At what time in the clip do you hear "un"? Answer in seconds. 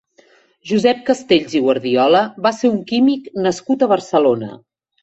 2.73-2.83